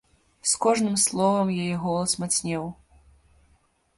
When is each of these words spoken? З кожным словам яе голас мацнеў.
З 0.51 0.55
кожным 0.63 0.93
словам 1.01 1.51
яе 1.63 1.75
голас 1.83 2.11
мацнеў. 2.25 2.63